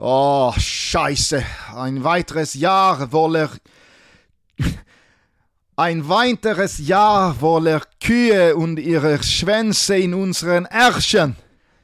[0.00, 1.44] Oh, scheiße.
[1.74, 3.50] Ein weiteres Jahr wolle...
[5.76, 11.36] Ein weiteres Jahr wolle Kühe und ihre Schwänze in unseren Ärschen.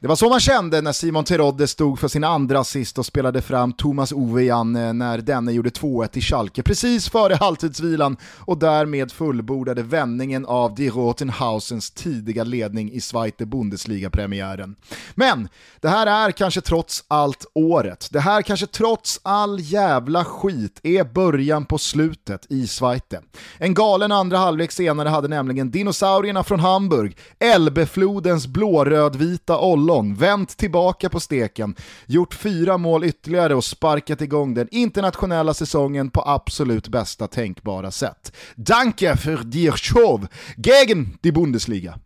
[0.05, 3.41] Det var så man kände när Simon Terodde stod för sin andra assist och spelade
[3.41, 9.11] fram Thomas Ove igen när denne gjorde 2-1 i Schalke precis före halvtidsvilan och därmed
[9.11, 14.75] fullbordade vändningen av Die Rotenhausens tidiga ledning i Zweite Bundesliga-premiären.
[15.15, 15.49] Men
[15.81, 18.07] det här är kanske trots allt året.
[18.11, 23.21] Det här kanske trots all jävla skit är början på slutet i Zweite.
[23.57, 31.09] En galen andra halvlek senare hade nämligen dinosaurierna från Hamburg, Elbeflodens blårödvita ollon, vänt tillbaka
[31.09, 37.27] på steken, gjort fyra mål ytterligare och sparkat igång den internationella säsongen på absolut bästa
[37.27, 38.35] tänkbara sätt.
[38.55, 41.99] Danke für dir Show, gegen die Bundesliga.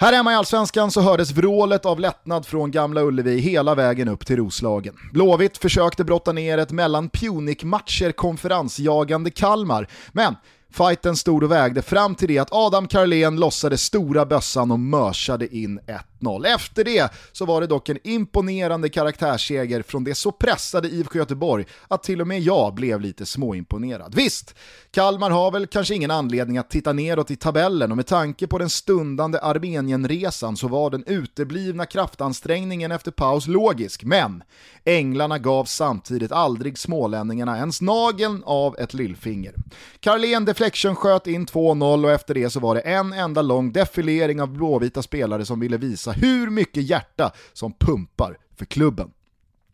[0.00, 4.26] Här hemma i Allsvenskan så hördes vrålet av lättnad från Gamla Ullevi hela vägen upp
[4.26, 4.94] till Roslagen.
[5.12, 10.34] Blåvitt försökte brotta ner ett mellan Punic-matcher konferensjagande Kalmar, men
[10.72, 15.56] Fighten stod och vägde fram till det att Adam Carlén lossade stora bössan och mörsade
[15.56, 15.80] in
[16.20, 16.54] 1-0.
[16.54, 21.66] Efter det så var det dock en imponerande karaktärsseger från det så pressade IFK Göteborg
[21.88, 24.14] att till och med jag blev lite småimponerad.
[24.14, 24.54] Visst,
[24.90, 28.58] Kalmar har väl kanske ingen anledning att titta neråt i tabellen och med tanke på
[28.58, 34.42] den stundande Armenienresan så var den uteblivna kraftansträngningen efter paus logisk, men
[34.84, 39.54] Änglarna gav samtidigt aldrig smålänningarna ens nageln av ett lillfinger.
[40.00, 44.42] Carlén Deflection sköt in 2-0 och efter det så var det en enda lång defilering
[44.42, 49.10] av blåvita spelare som ville visa hur mycket hjärta som pumpar för klubben.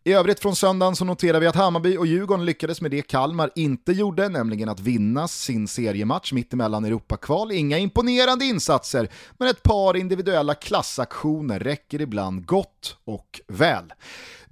[0.07, 3.51] I övrigt från söndagen så noterar vi att Hammarby och Djurgården lyckades med det Kalmar
[3.55, 7.51] inte gjorde, nämligen att vinna sin seriematch mittemellan Europakval.
[7.51, 13.93] Inga imponerande insatser, men ett par individuella klassaktioner räcker ibland gott och väl.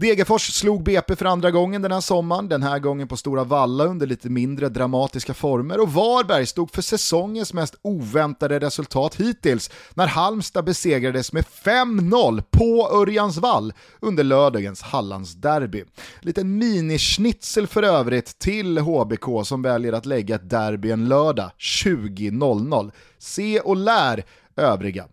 [0.04, 3.84] Degerfors slog BP för andra gången den här sommaren, den här gången på Stora Valla
[3.86, 10.08] under lite mindre dramatiska former och Varberg stod för säsongens mest oväntade resultat hittills när
[10.08, 15.84] Halmstad besegrades med 5-0 på Örjansvall under lördagens Hallandsderby.
[16.22, 22.92] Liten minischnitzel för övrigt till HBK som väljer att lägga ett derby en lördag 20.00.
[23.18, 24.24] Se och lär
[24.56, 25.08] övriga.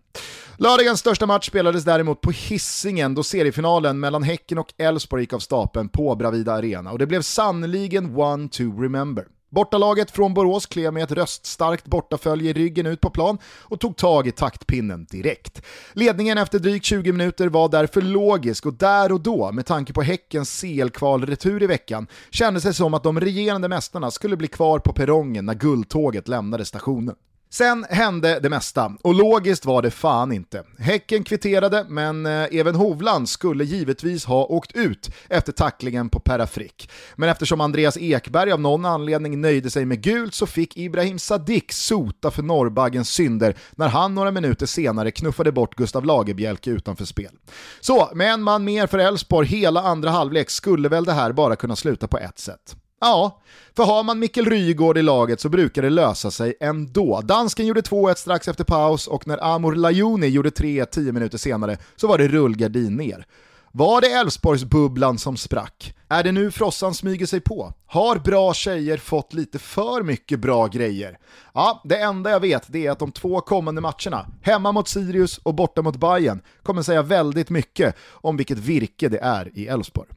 [0.61, 5.39] Lördagens största match spelades däremot på hissingen då seriefinalen mellan Häcken och Elfsborg gick av
[5.39, 9.25] stapeln på Bravida Arena och det blev sannoliken one to remember.
[9.49, 13.97] Bortalaget från Borås klev med ett röststarkt bortafölje i ryggen ut på plan och tog
[13.97, 15.61] tag i taktpinnen direkt.
[15.93, 20.01] Ledningen efter drygt 20 minuter var därför logisk och där och då, med tanke på
[20.01, 24.93] Häckens CL-kvalretur i veckan, kändes det som att de regerande mästarna skulle bli kvar på
[24.93, 27.15] perrongen när guldtåget lämnade stationen.
[27.53, 30.63] Sen hände det mesta, och logiskt var det fan inte.
[30.79, 36.47] Häcken kvitterade, men eh, även Hovland skulle givetvis ha åkt ut efter tacklingen på Perra
[36.47, 36.89] Frick.
[37.15, 41.71] Men eftersom Andreas Ekberg av någon anledning nöjde sig med gult så fick Ibrahim Sadik
[41.71, 47.31] sota för Norrbaggens synder när han några minuter senare knuffade bort Gustav Lagerbjälke utanför spel.
[47.79, 51.55] Så, med en man mer för Elfsborg hela andra halvlek skulle väl det här bara
[51.55, 52.75] kunna sluta på ett sätt.
[53.03, 53.41] Ja,
[53.75, 57.21] för har man Mikkel Rygård i laget så brukar det lösa sig ändå.
[57.21, 61.77] Dansken gjorde 2-1 strax efter paus och när Amor Lajoni gjorde 3-1 10 minuter senare
[61.95, 63.25] så var det rullgardin ner.
[63.71, 65.95] Var det Elfsborgsbubblan som sprack?
[66.09, 67.73] Är det nu frossan smyger sig på?
[67.85, 71.17] Har bra tjejer fått lite för mycket bra grejer?
[71.53, 75.37] Ja, det enda jag vet det är att de två kommande matcherna, hemma mot Sirius
[75.37, 80.09] och borta mot Bayern, kommer säga väldigt mycket om vilket virke det är i Elfsborg.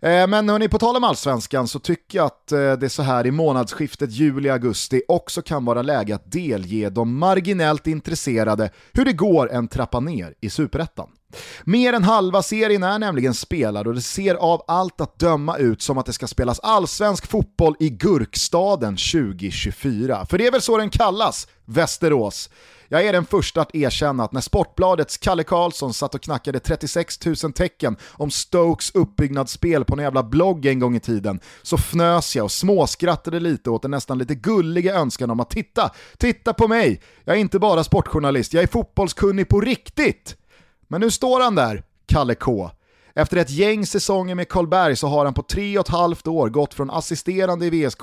[0.00, 3.26] Eh, men hörni, på tal om allsvenskan så tycker jag att eh, det så här
[3.26, 9.52] i månadsskiftet juli-augusti också kan vara läge att delge de marginellt intresserade hur det går
[9.52, 11.08] en trappa ner i superettan.
[11.64, 15.82] Mer än halva serien är nämligen spelad och det ser av allt att döma ut
[15.82, 20.26] som att det ska spelas allsvensk fotboll i Gurkstaden 2024.
[20.26, 22.50] För det är väl så den kallas, Västerås.
[22.88, 27.26] Jag är den första att erkänna att när Sportbladets Kalle Karlsson satt och knackade 36
[27.26, 32.36] 000 tecken om Stokes uppbyggnadsspel på en jävla blogg en gång i tiden så fnös
[32.36, 36.68] jag och småskrattade lite åt den nästan lite gulliga önskan om att titta, titta på
[36.68, 40.36] mig, jag är inte bara sportjournalist, jag är fotbollskunnig på riktigt.
[40.88, 42.70] Men nu står han där, Kalle K.
[43.18, 46.48] Efter ett gäng säsonger med Karlberg så har han på tre och ett halvt år
[46.48, 48.00] gått från assisterande i VSK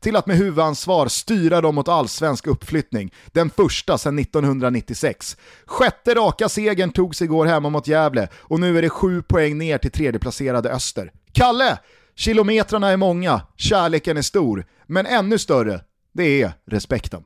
[0.00, 5.36] till att med huvudansvar styra dem mot allsvensk uppflyttning, den första sedan 1996.
[5.66, 9.78] Sjätte raka segern togs igår hemma mot Gävle och nu är det sju poäng ner
[9.78, 11.12] till tredjeplacerade Öster.
[11.32, 11.78] Kalle!
[12.16, 15.80] Kilometrarna är många, kärleken är stor, men ännu större,
[16.12, 17.22] det är respekten.